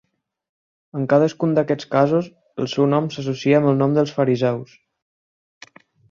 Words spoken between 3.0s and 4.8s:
s"associa amb el nom dels fariseus.